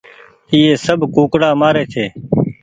ايئي 0.53 0.73
سب 0.85 0.99
ڪوُڪڙآ 1.15 1.49
مآري 1.61 1.83
ڇي 1.93 2.05